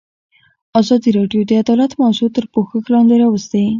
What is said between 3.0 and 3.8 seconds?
راوستې.